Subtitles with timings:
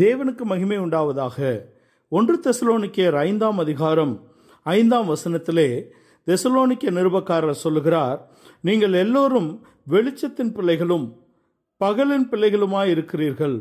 [0.00, 1.36] தேவனுக்கு மகிமை உண்டாவதாக.
[2.08, 4.12] ஒன்று தெசலோனிக்கியர் ஐந்தாம் அதிகாரம்
[4.62, 5.68] ஐந்தாம் வசனத்திலே
[6.26, 8.18] தெசலோனிக்க நிருபக்காரர் சொல்லுகிறார்
[8.60, 9.48] நீங்கள் எல்லோரும்
[9.90, 11.06] வெளிச்சத்தின் பிள்ளைகளும்
[11.80, 13.56] பகலின் பிள்ளைகளுமாய் இருக்கிறீர்கள்.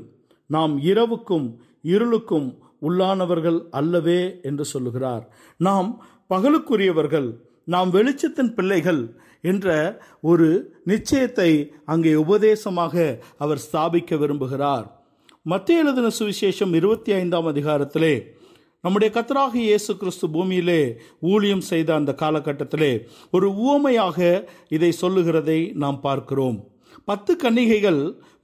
[0.49, 1.47] நாம் இரவுக்கும்
[1.83, 2.49] இருளுக்கும்
[2.81, 5.23] உள்ளானவர்கள் அல்லவே என்று சொல்லுகிறார்.
[5.57, 5.89] நாம்
[6.29, 7.29] பகலுக்குரியவர்கள்
[7.63, 9.01] நாம் வெளிச்சத்தின் பிள்ளைகள்
[9.41, 9.77] என்ற
[10.21, 10.49] ஒரு
[10.85, 11.49] நிச்சயத்தை
[11.85, 14.85] அங்கே உபதேசமாக அவர் ஸ்தாபிக்க விரும்புகிறார்.
[15.47, 18.13] மத்திய எழுதின சுவிசேஷம் இருபத்தி ஐந்தாம் அதிகாரத்திலே
[18.81, 22.89] நம்முடைய கத்தராக இயேசு கிறிஸ்து பூமியிலே ஊழியம் செய்த அந்த காலகட்டத்திலே
[23.31, 26.57] ஒரு உவமையாக இதை சொல்லுகிறதை நாம் பார்க்கிறோம்.
[27.05, 28.01] பத்து கன்னிகைகள்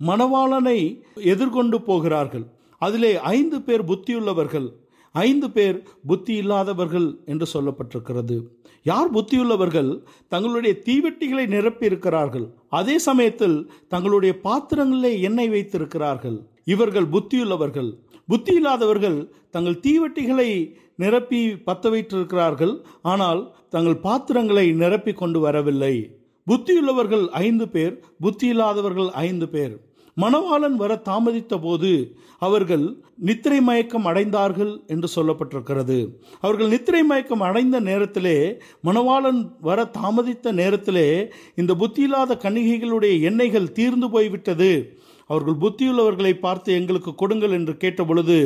[0.07, 2.45] மணவாளனை எதிர்கொண்டு போகிறார்கள்.
[2.77, 4.69] அதிலே ஐந்து பேர் புத்தியுள்ளவர்கள்
[5.11, 8.47] ஐந்து பேர் புத்தி இல்லாதவர்கள் என்று சொல்லப்பட்டிருக்கிறது.
[8.83, 9.91] யார் புத்தியுள்ளவர்கள்?
[10.27, 16.39] தங்களுடைய தீவெட்டிகளை நிரப்பி இருக்கிறார்கள் அதே சமயத்தில் தங்களுடைய பாத்திரங்களிலே எண்ணெய் வைத்திருக்கிறார்கள்.
[16.65, 17.97] இவர்கள் புத்தியுள்ளவர்கள்.
[18.27, 26.11] புத்தி இல்லாதவர்கள் தங்கள் தீவெட்டிகளை நிரப்பி பத்த வைத்திருக்கிறார்கள் ஆனால் தங்கள் பாத்திரங்களை நிரப்பி கொண்டு வரவில்லை.
[26.47, 29.89] புத்தியுள்ளவர்கள் ஐந்து பேர் புத்தி இல்லாதவர்கள் ஐந்து பேர்.
[30.21, 36.07] மணவாளன் வர தாமதித்த போது அவர்கள் நித்திரை மயக்கம் அடைந்தார்கள் என்று சொல்லப்பட்டிருக்கிறது.
[36.41, 45.00] அவர்கள் நித்திரை மயக்கம் அடைந்த நேரத்திலே மணவாளன் வர தாமதித்த நேரத்திலே இந்த புத்தியில்லாத கன்னிகைகளுடைய எண்ணெய்கள் தீர்ந்து போய்விட்டது.
[45.31, 48.37] அவர்கள் புத்தியுள்ளவர்களை பார்த்து எங்களுக்கு கொடுங்கள் என்று கேட்டபொழுது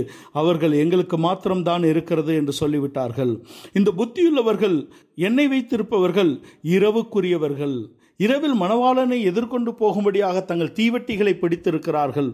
[0.42, 3.34] அவர்கள் எங்களுக்கு மாத்திரம்தான் இருக்கிறது என்று சொல்லிவிட்டார்கள்.
[3.80, 4.78] இந்த புத்தியுள்ளவர்கள்
[5.28, 6.34] எண்ணெய் வைத்திருப்பவர்கள்
[6.76, 7.78] இரவுக்குரியவர்கள்.
[8.26, 12.30] இரவில் மணவாளனை எதிர்கொண்டு போகும்படியாக தங்கள் தீவட்டிகளை பிடித்திருக்கிறார்கள்.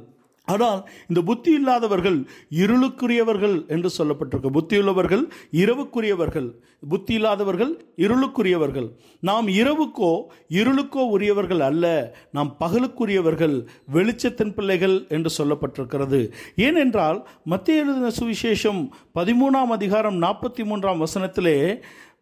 [0.51, 2.17] ஆனால் இந்த புத்தி இல்லாதவர்கள்
[2.63, 4.49] இருளுக்குரியவர்கள் என்று சொல்லப்பட்டிருக்க.
[4.57, 5.23] புத்தியுள்ளவர்கள்
[5.61, 6.49] இரவுக்குரியவர்கள்.
[6.89, 8.87] புத்தி இல்லாதவர்கள் இருளுக்குரியவர்கள்.
[9.19, 10.11] நாம் இரவுக்கோ
[10.59, 11.85] இருளுக்கோ உரியவர்கள் அல்ல.
[12.31, 13.55] நாம் பகலுக்குரியவர்கள்
[13.93, 16.21] வெளிச்சத்தின் பிள்ளைகள் என்று சொல்லப்பட்டிருக்கிறது.
[16.67, 18.81] ஏனென்றால் மத்திய எழுதின சுவிசேஷம்
[19.15, 21.57] பதிமூணாம் அதிகாரம் நாற்பத்தி மூன்றாம் வசனத்திலே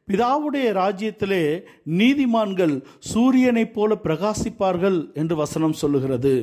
[0.09, 1.43] பிதாவுடைய ராஜ்யத்திலே
[1.97, 2.75] நீதிமான்கள்
[3.14, 6.33] சூரியனைப் போல பிரகாசிப்பார்கள் என்று வசனம் சொல்லுகிறது.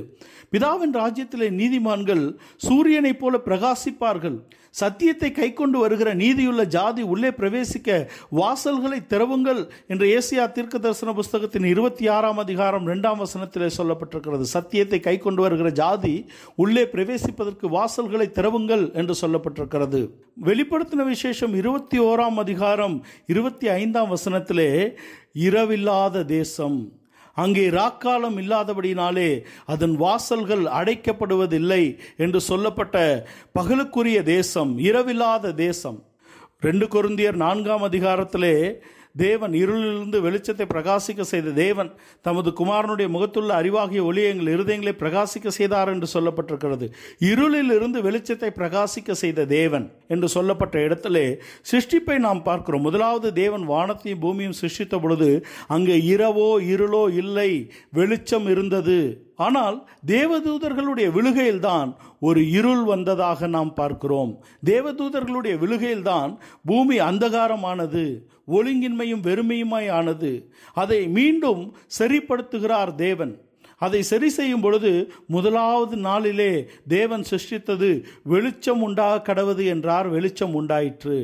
[0.53, 2.25] பிதாவின் ராஜ்யத்திலே நீதிமான்கள்
[2.69, 4.38] சூரியனைப் போல பிரகாசிப்பார்கள்.
[4.81, 8.09] சத்தியத்தை கை கொண்டு வருகிற நீதியுள்ள ஜாதி உள்ளே பிரவேசிக்க
[8.41, 14.41] வாசல்களை திறவுங்கள் என்று ஏசியா தீர்க்க தரிசன புஸ்தகத்தின் இருபத்தி ஆறாம் அதிகாரம் இரண்டாம் வசனத்திலே சொல்லப்பட்டிருக்கிறது.
[14.41, 16.15] சத்தியத்தை கை கொண்டு வருகிற ஜாதி
[16.56, 20.00] உள்ளே பிரவேசிப்பதற்கு வாசல்களை திறவுங்கள் என்று சொல்லப்பட்டிருக்கிறது.
[20.44, 24.97] வெளிப்படுத்தின விசேஷம் இருபத்தி ஓராம் அதிகாரம் இருபத்தி ஐந்தாம் வசனத்திலே
[25.34, 26.93] இரவில்லாத தேசம்.
[27.34, 33.27] அங்கே ராக்காலம் இல்லாதபடினாலே அதன் வாசல்கள் அடைக்கப்படுவதில்லை என்று சொல்லப்பட்ட
[33.59, 36.05] பகலுக்குரிய தேசம் இரவில்லாத தேசம்.
[36.61, 38.75] ரெண்டு கொருந்தியர் நான்காம் அதிகாரத்திலே
[39.16, 41.91] தேவன் இருளிலிருந்து வெளிச்சத்தை பிரகாசிக்க செய்த தேவன்
[42.22, 46.88] தமது குமாரனுடைய முகத்துள்ள அறிவாகிய ஒளியை எங்கள் இருதயங்களை பிரகாசிக்க செய்தார் என்று சொல்லப்பட்டிருக்கிறது.
[47.31, 51.27] இருளில் இருந்து வெளிச்சத்தை பிரகாசிக்க செய்த தேவன் என்று சொல்லப்பட்ட இடத்திலே
[51.71, 52.82] சிருஷ்டிப்பை நாம் பார்க்கிறோம்.
[52.82, 55.31] முதலாவது தேவன் வானத்தையும் பூமியும் சிருஷ்டித்த பொழுது
[55.69, 57.50] அங்கே இரவோ இருளோ இல்லை
[57.91, 58.98] வெளிச்சம் இருந்தது.
[59.36, 64.44] ஆனால் தேவதூதர்களுடைய விழுகையில்தான் ஒரு இருள் வந்ததாக நாம் பார்க்கிறோம்.
[64.64, 68.04] தேவதூதர்களுடைய விழுகையில்தான் பூமி அந்தகாரமானது
[68.48, 70.50] ஒழுங்கின்மையும் வெறுமையுமாய் ஆனது.
[70.74, 73.34] அதை மீண்டும் சரிப்படுத்துகிறார் தேவன்.
[73.78, 81.18] அதை சரி செய்யும் பொழுது முதலாவது நாளிலே தேவன் சிருஷ்டித்தது வெளிச்சம் உண்டாக கடவுது என்றார் வெளிச்சம் உண்டாயிற்று.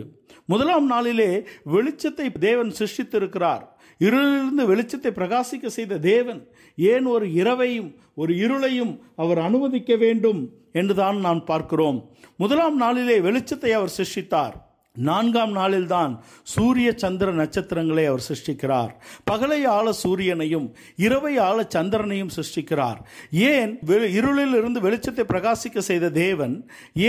[0.46, 1.30] முதலாம் நாளிலே
[1.66, 3.64] வெளிச்சத்தை தேவன் சிருஷ்டித்திருக்கிறார்.
[4.06, 6.40] இருளிலிருந்து வெளிச்சத்தை பிரகாசிக்க செய்த தேவன்
[6.78, 10.42] ஏன் ஒரு இரவையும் ஒரு இருளையும் அவர் அனுமதிக்க வேண்டும்
[10.72, 11.98] என்றுதான் நான் பார்க்கிறோம்.
[12.36, 14.54] முதலாம் நாளிலே வெளிச்சத்தை அவர் சிருஷ்டித்தார்.
[14.96, 16.12] நான்காம் நாளில்தான்
[16.42, 18.90] சூரிய சந்திர நட்சத்திரங்களை அவர் சிருஷ்டிக்கிறார்.
[19.30, 22.98] பகலை ஆள சூரியனையும் இரவை ஆள சந்திரனையும் சிருஷ்டிக்கிறார்.
[23.30, 23.72] ஏன்
[24.18, 26.54] இருளில் இருந்து வெளிச்சத்தை பிரகாசிக்க செய்த தேவன்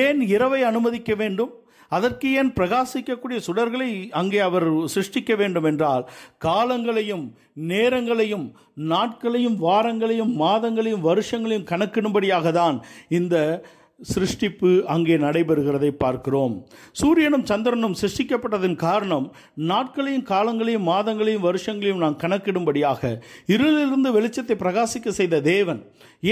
[0.04, 1.54] ஏன் இரவை அனுமதிக்க வேண்டும்?
[1.96, 3.90] அதற்கு ஏன் பிரகாசிக்கக்கூடிய சுடர்களை
[4.22, 6.04] அங்கே அவர் சிருஷ்டிக்க வேண்டும் என்றால்
[6.38, 7.26] காலங்களையும்
[7.68, 8.48] நேரங்களையும்
[8.92, 12.78] நாட்களையும் வாரங்களையும் மாதங்களையும் வருஷங்களையும் கணக்கிடும்படியாக தான்
[13.10, 13.38] இந்த
[14.00, 16.54] சிருஷ்டிப்பு அங்கே நடைபெறுகிறதை பார்க்கிறோம்.
[16.92, 19.28] சூரியனும் சந்திரனும் சிருஷ்டிக்கப்பட்டதன் காரணம்
[19.70, 23.12] நாட்களையும் காலங்களையும் மாதங்களையும் வருஷங்களையும் நாம் கணக்கிடும்படியாக
[23.56, 25.80] இருளிலிருந்து வெளிச்சத்தை பிரகாசிக்க செய்த தேவன்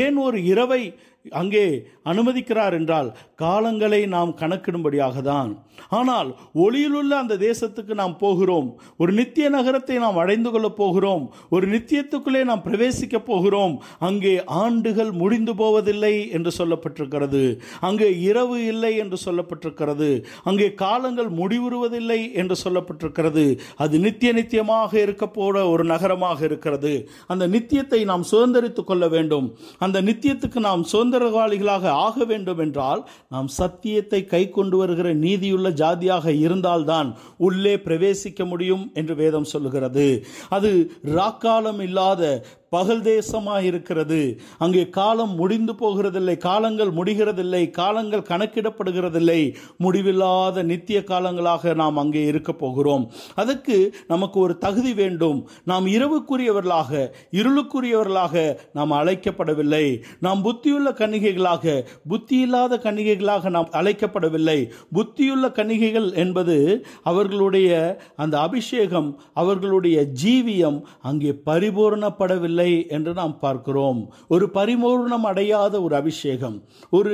[0.02, 0.82] ஏன் ஒரு இரவை
[1.30, 8.80] அங்கே அனுமதிக்கிறார் என்றால் காலங்களை நாம் கணக்கிடும்படியாக தான் ஆனால் ஒளியிலுள்ள அந்த தேசத்துக்கு நாம் போகிறோம்.
[8.98, 11.34] ஒரு நித்திய நகரத்தை நாம் அடைந்து கொள்ளப் போகிறோம்.
[11.50, 13.84] ஒரு நித்தியத்துக்குள்ளே நாம் பிரவேசிக்க போகிறோம்.
[14.00, 17.60] அங்கே ஆண்டுகள் முடிந்து போவதில்லை என்று சொல்லப்பட்டிருக்கிறது.
[17.80, 20.24] அங்கே இரவு இல்லை என்று சொல்லப்பட்டிருக்கிறது.
[20.44, 23.58] அங்கே காலங்கள் முடிவுறுவதில்லை என்று சொல்லப்பட்டிருக்கிறது.
[23.76, 27.10] அது நித்திய நித்தியமாக இருக்க போட ஒரு நகரமாக இருக்கிறது.
[27.28, 29.58] அந்த நித்தியத்தை நாம் சுதந்திரித்துக் கொள்ள வேண்டும்.
[29.80, 36.32] அந்த நித்தியத்துக்கு நாம் சுதந்திர சுதந்திரவாளிகளாக ஆக வேண்டும் என்றால் நாம் சத்தியத்தை கை கொண்டு வருகிற நீதியுள்ள ஜாதியாக
[36.32, 40.26] இருந்தால்தான் உள்ளே பிரவேசிக்க முடியும் என்று வேதம் சொல்லுகிறது.
[40.50, 44.20] அது ராக்காலம் இல்லாத பகல் தேசமாக இருக்கிறது
[44.64, 49.42] அங்கே காலம் முடிந்து போகிறதில்லை காலங்கள் முடிகிறதில்லை காலங்கள் கணக்கிடப்படுகிறதில்லை.
[49.78, 53.04] முடிவில்லாத நித்திய காலங்களாக நாம் அங்கே இருக்க போகிறோம்.
[53.36, 53.78] அதற்கு
[54.08, 55.42] நமக்கு ஒரு தகுதி வேண்டும்.
[55.72, 57.02] நாம் இரவுக்குரியவர்களாக
[57.40, 58.46] இருளுக்குரியவர்களாக
[58.80, 59.86] நாம் அழைக்கப்படவில்லை.
[60.28, 61.76] நாம் புத்தியுள்ள கன்னிகைகளாக
[62.08, 64.60] புத்தி இல்லாத கன்னிகைகளாக நாம் அழைக்கப்படவில்லை.
[64.94, 66.58] புத்தியுள்ள கன்னிகைகள் என்பது
[67.04, 72.60] அவர்களுடைய அந்த அபிஷேகம் அவர்களுடைய ஜீவியம் அங்கே பரிபூரணப்படவில்லை.
[72.62, 74.00] இல்லை என்று நாம் பார்க்கிறோம்.
[74.34, 76.58] ஒரு பரிபூர்ணம் அடையாத ஒரு அபிஷேகம்
[76.98, 77.14] ஒரு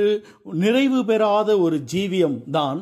[0.62, 2.78] நிறைவு பெறாத ஒரு ஜீவியம் தான்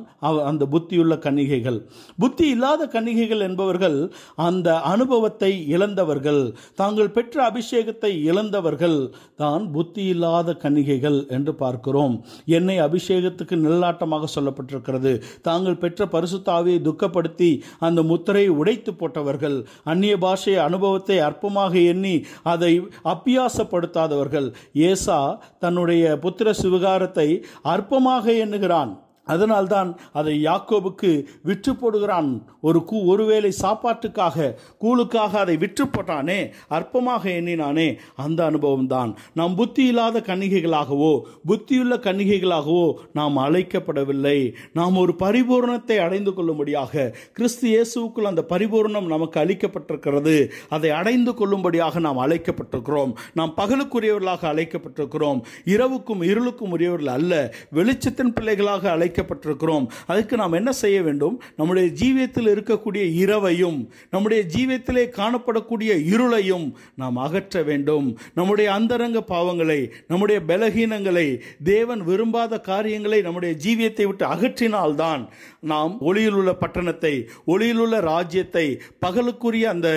[0.51, 1.79] அந்த புத்தியுள்ள கன்னிகைகள்.
[2.23, 3.99] புத்தி இல்லாத கன்னிகைகள் என்பவர்கள்
[4.47, 6.43] அந்த அனுபவத்தை இழந்தவர்கள்
[6.81, 8.99] தாங்கள் பெற்ற அபிஷேகத்தை இழந்தவர்கள்
[9.43, 12.17] தான் புத்தி இல்லாத கன்னிகைகள் என்று பார்க்கிறோம்.
[12.59, 15.15] என்னை அபிஷேகத்துக்கு நிழலாட்டமாக சொல்லப்பட்டிருக்கிறது.
[15.49, 17.53] தாங்கள் பெற்ற பரிசுத்தாவியை துக்கப்படுத்தி
[17.89, 19.59] அந்த முத்திரையை உடைத்து போட்டவர்கள்
[19.93, 22.15] அந்நிய பாஷை அனுபவத்தை அற்பமாக எண்ணி
[22.57, 22.75] அதை
[23.15, 24.49] அப்பியாசப்படுத்தாதவர்கள்.
[24.91, 25.21] ஏசா
[25.65, 27.29] தன்னுடைய புத்திர சிவகாரத்தை
[27.65, 28.93] அற்பமாக எண்ணுகிறான்.
[29.27, 31.13] அதனால்தான் அதை யாக்கோபுக்கு
[31.43, 32.31] விற்று போடுகிறான்
[32.61, 34.53] ஒரு கூ ஒருவேளை சாப்பாட்டுக்காக
[34.85, 36.41] கூழுக்காக அதை விற்று போட்டானே
[36.71, 37.89] அற்பமாக எண்ணினானே
[38.25, 41.13] அந்த அனுபவம் தான் நாம் புத்தி இல்லாத கன்னிகைகளாகவோ
[41.49, 44.39] புத்தியுள்ள கன்னிகைகளாகவோ நாம் அழைக்கப்படவில்லை.
[44.73, 50.37] நாம் ஒரு பரிபூரணத்தை அடைந்து கொள்ளும்படியாக கிறிஸ்து இயேசுவுக்குள் அந்த பரிபூரணம் நமக்கு அளிக்கப்பட்டிருக்கிறது.
[50.69, 53.13] அதை அடைந்து கொள்ளும்படியாக நாம் அழைக்கப்பட்டிருக்கிறோம்.
[53.35, 55.41] நாம் பகலுக்குரியவர்களாக அழைக்கப்பட்டிருக்கிறோம்.
[55.65, 57.33] இரவுக்கும் இருளுக்கும் உரியவர்கள் அல்ல.
[57.75, 61.43] வெளிச்சத்தின் பிள்ளைகளாக அழைக்க அழைக்கப்பட்டிருக்கிறோம் அதுக்கு நாம் என்ன செய்ய வேண்டும்?
[61.57, 68.19] நம்முடைய ஜீவியத்தில் இருக்கக்கூடிய இரவையும் நம்முடைய ஜீவியத்திலே காணப்படக்கூடிய இருளையும் நாம் அகற்ற வேண்டும்.
[68.35, 75.29] நம்முடைய அந்தரங்க பாவங்களை நம்முடைய பலகீனங்களை தேவன் விரும்பாத காரியங்களை நம்முடைய ஜீவியத்தை விட்டு அகற்றினால்தான்
[75.61, 77.15] நாம் ஒளியில் உள்ள பட்டணத்தை
[77.45, 78.67] ஒளியில் உள்ள ராஜ்யத்தை
[79.07, 79.89] பகலுக்குரிய அந்த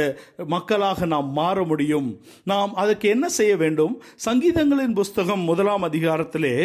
[0.47, 2.07] மக்களாக நாம் மாற முடியும்.
[2.43, 4.01] நாம் அதற்கு என்ன செய்ய வேண்டும்?
[4.25, 6.55] சங்கீதங்களின் புஸ்தகம் முதலாம் அதிகாரத்திலே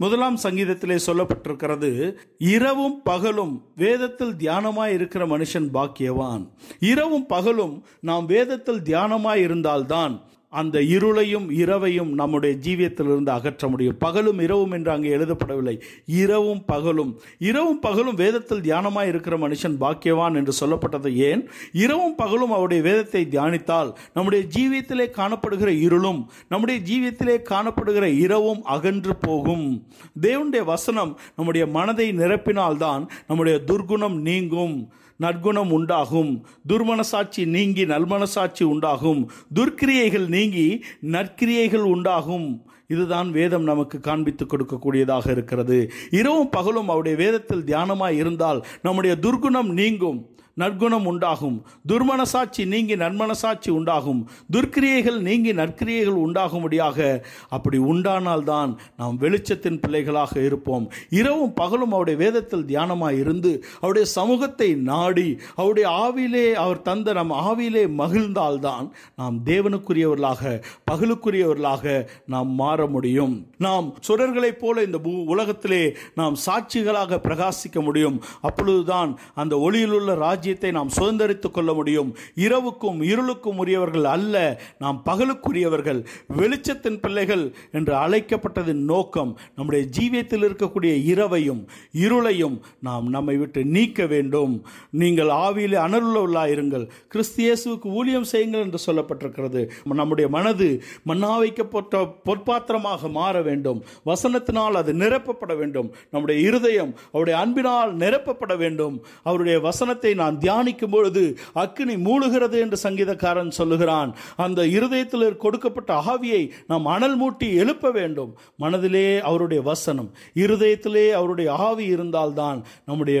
[0.00, 1.90] முதலாம் சங்கீதத்திலே சொல்லப்பட்டிருக்கிறது
[2.38, 6.44] இரவும் பகலும் வேதத்தில் தியானமாய் இருக்கிற மனுஷன் பாக்கியவான்.
[6.80, 10.14] இரவும் பகலும் நாம் வேதத்தில் தியானமாய் இருந்தால்தான்
[10.50, 13.98] அந்த இருளையும் இரவையும் நம்முடைய ஜீவியத்திலிருந்து அகற்ற முடியும்.
[13.98, 15.80] பகலும் இரவும் என்று அங்கே எழுதப்படவில்லை.
[16.06, 17.20] இரவும் பகலும்.
[17.38, 21.48] இரவும் பகலும் வேதத்தில் தியானமாக இருக்கிற மனுஷன் பாக்கியவான் என்று சொல்லப்பட்டது ஏன்?
[21.72, 29.86] இரவும் பகலும் அவருடைய வேதத்தை தியானித்தால் நம்முடைய ஜீவியத்திலே காணப்படுகிற இருளும் நம்முடைய ஜீவியத்திலே காணப்படுகிற இரவும் அகன்று போகும்.
[30.20, 34.92] தேவனுடைய வசனம் நம்முடைய மனதை நிரப்பினால்தான் நம்முடைய துர்குணம் நீங்கும்.
[35.20, 36.32] நற்குணம் உண்டாகும்.
[36.68, 39.30] துர்மனசாட்சி நீங்கி நல்மனசாட்சி உண்டாகும்.
[39.54, 40.66] துர்க்கிரியைகள் நீங்கி
[41.02, 42.48] நற்கிரியைகள் உண்டாகும்.
[42.88, 45.78] இதுதான் வேதம் நமக்கு காண்பித்து கொடுக்கக்கூடியதாக இருக்கிறது.
[46.10, 50.20] இரவும் பகலும் அவருடைய வேதத்தில் தியானமாய் இருந்தால் நம்முடைய துர்குணம் நீங்கும்.
[50.60, 51.62] நற்குணம் உண்டாகும்.
[51.88, 54.30] துர்மனசாட்சி நீங்கி நன்மனசாட்சி உண்டாகும்.
[54.52, 60.92] துர்க்கிரியைகள் நீங்கி நற்கிரியைகள் உண்டாகும்படியாக அப்படி உண்டானால்தான் நாம் வெளிச்சத்தின் பிள்ளைகளாக இருப்போம்.
[61.10, 67.86] இரவும் பகலும் அவருடைய வேதத்தில் தியானமாக இருந்து அவருடைய சமூகத்தை நாடி அவருடைய ஆவியிலே அவர் தந்த நம் ஆவியிலே
[67.98, 73.46] மகிழ்ந்தால்தான் நாம் தேவனுக்குரியவர்களாக பகலுக்குரியவர்களாக நாம் மாற முடியும்.
[73.58, 78.22] நாம் சுடர்களைப் போல இந்த பூ- உலகத்திலே நாம் சாட்சிகளாக பிரகாசிக்க முடியும்.
[78.40, 80.14] அப்பொழுதுதான் அந்த ஒளியிலுள்ள
[80.50, 82.16] ராஜ்யத்தை நாம் சுதந்திரித்துக் கொள்ள முடியும்.
[82.34, 86.04] இரவுக்கும் இருளுக்கும் உரியவர்கள் அல்ல நாம் பகலுக்குரியவர்கள்.
[86.38, 91.62] வெளிச்சத்தின் பிள்ளைகள் என்று அழைக்கப்பட்டதின் நோக்கம் நம்முடைய ஜீவியத்தில் இருக்கக்கூடிய இரவையும்
[92.04, 94.66] இருளையும் நாம் நம்மை விட்டு நீக்க வேண்டும்.
[94.90, 96.88] நீங்கள் ஆவியிலே அனருள்ளவர்களாயிருங்கள்.
[97.08, 99.62] கிறிஸ்து ஊழியம் செய்யுங்கள் என்று சொல்லப்பட்டிருக்கிறது.
[99.84, 103.84] நம்முடைய மனது மன்னா வைக்கப்பட்ட பொற்பாத்திரமாக மாற வேண்டும்.
[104.06, 105.94] வசனத்தினால் அது நிரப்பப்பட வேண்டும்.
[106.10, 108.96] நம்முடைய இருதயம் அவருடைய அன்பினால் நிரப்பப்பட வேண்டும்.
[109.22, 114.16] அவருடைய வசனத்தை நான் தியானிக்கும் பொழுது அக்கினி மூழுகிறது என்று சங்கீதக்காரன் சொல்லுகிறான்.
[114.36, 118.38] அந்த இருதயத்தில் கொடுக்கப்பட்ட ஆவியை நாம் அனல் மூட்டி எழுப்ப வேண்டும்.
[118.56, 123.20] மனதிலே அவருடைய வசனம் இருதயத்திலே அவருடைய ஆவி இருந்தால்தான் நம்முடைய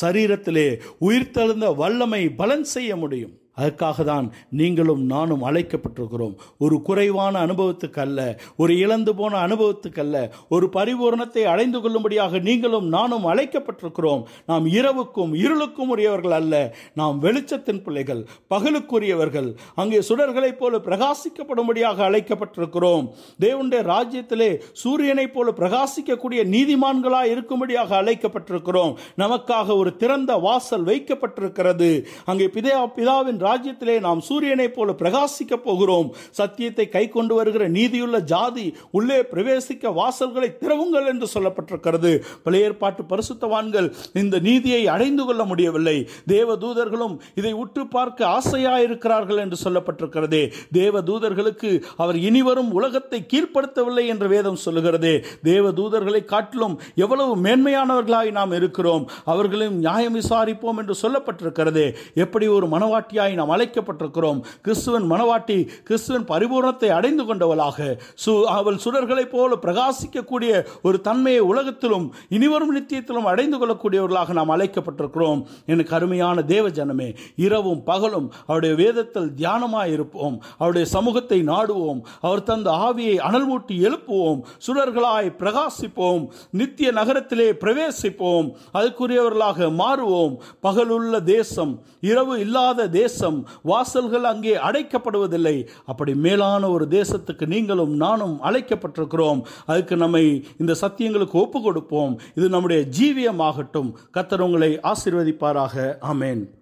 [0.00, 0.68] சரீரத்திலே
[1.00, 3.34] உயிர்த்தெழுந்த வல்லமை பலன் செய்ய முடியும்.
[3.58, 4.26] அதற்காக தான்
[4.60, 6.34] நீங்களும் நானும் அழைக்கப்பட்டிருக்கிறோம்.
[6.64, 8.20] ஒரு குறைவான அனுபவத்துக்கு அல்ல
[8.56, 10.16] ஒரு இழந்து போன அனுபவத்துக்கு அல்ல
[10.48, 14.22] ஒரு பரிபூரணத்தை அடைந்து கொள்ளும்படியாக நீங்களும் நானும் அழைக்கப்பட்டிருக்கிறோம்.
[14.46, 16.54] நாம் இரவுக்கும் இருளுக்கும் உரியவர்கள் அல்ல
[16.94, 18.22] நாம் வெளிச்சத்தின் பிள்ளைகள்
[18.54, 19.48] பகலுக்குரியவர்கள்.
[19.74, 23.04] அங்கே சுடர்களைப் போல பிரகாசிக்கப்படும்படியாக அழைக்கப்பட்டிருக்கிறோம்.
[23.44, 24.50] தேவனுடைய ராஜ்யத்திலே
[24.82, 28.94] சூரியனைப் போல பிரகாசிக்கக்கூடிய நீதிமான்களாக இருக்கும்படியாக அழைக்கப்பட்டிருக்கிறோம்.
[29.16, 31.90] நமக்காக ஒரு திறந்த வாசல் வைக்கப்பட்டிருக்கிறது.
[32.24, 36.08] அங்கே பிதா பிதாவின் ராஜ்யத்திலே நாம் சூரியனைப் போல பிரகாசிக்கப் போகிறோம்.
[36.30, 42.12] சத்தியத்தை கை கொண்டு வருகிற நீதியுள்ள ஜாதி உள்ளே பிரவேசிக்க வாசல்களை திறவுங்கள் என்று சொல்லப்பட்டிருக்கிறது.
[42.44, 45.96] பழைய ஏற்பாட்டு பரிசுத்தவான்கள் இந்த நீதியை அடைந்து கொள்ள முடியவில்லை.
[46.26, 50.42] தேவ தூதர்களும் இதை உற்று பார்க்க ஆசையாயிருக்கிறார்கள் என்று சொல்லப்பட்டிருக்கிறதே.
[50.72, 55.12] தேவ தூதர்களுக்கு அவர் இனிவரும் உலகத்தை கீழ்ப்படுத்தவில்லை என்று வேதம் சொல்லுகிறது.
[55.42, 59.04] தேவ தூதர்களை காட்டிலும் எவ்வளவு மேன்மையானவர்களாய் நாம் இருக்கிறோம்.
[59.24, 61.84] அவர்களையும் நியாயம் விசாரிப்போம் என்று சொல்லப்பட்டிருக்கிறது.
[62.14, 64.40] எப்படி ஒரு மனவாட்டியாய் நாம் அழைக்கப்பட்டிருக்கிறோம்.
[64.64, 65.56] கிறிஸ்துவன் மனவாட்டி
[65.88, 68.00] கிறிஸ்துவன் பரிபூர்ணத்தை அடைந்து கொண்டவளாக.
[68.24, 75.42] சு அவள் சுடர்களைப் போல பிரகாசிக்கக்கூடிய ஒரு தன்மையை உலகத்திலும் இனிவரும் நித்தியத்திலும் அடைந்து கொள்ளக்கூடியவர்களாக நாம் அழைக்கப்பட்டிருக்கிறோம்.
[75.66, 82.00] எனக்கு அருமையான தேவ ஜனமே இரவும் பகலும் அவருடைய வேதத்தில் தியானமாக இருப்போம் அவருடைய சமூகத்தை நாடுவோம்.
[82.20, 84.40] அவர் தந்த ஆவியை அனல் மூட்டி எழுப்புவோம்.
[84.66, 86.26] சுடர்களாய் பிரகாசிப்போம்.
[86.50, 88.46] நித்திய நகரத்திலே பிரவேசிப்போம்.
[88.74, 90.36] அதுக்குரியவர்களாக மாறுவோம்.
[90.62, 95.66] பகலுள்ள தேசம் இரவு இல்லாத தேசம் தேசம் வாசல்கள் அங்கே அடைக்கப்படுவதில்லை.
[95.86, 99.40] அப்படி மேலான ஒரு தேசத்துக்கு நீங்களும் நானும் அழைக்கப்பட்டிருக்கிறோம்.
[99.66, 103.90] அதுக்கு நம்மை இந்த சத்தியங்களுக்கு ஒப்பு கொடுப்போம் இது நம்முடைய ஜீவியமாகட்டும்.
[104.14, 105.96] கத்தர் உங்களை ஆசீர்வதிப்பாராக.
[106.12, 106.57] ஆமேன்.